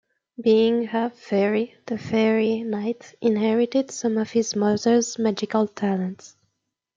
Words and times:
Being 0.41 0.85
half-faerie, 0.85 1.75
the 1.85 1.95
Faerie 1.95 2.63
Knight 2.63 3.13
inherited 3.21 3.91
some 3.91 4.17
of 4.17 4.31
his 4.31 4.55
mother's 4.55 5.19
magical 5.19 5.67
talents. 5.67 6.35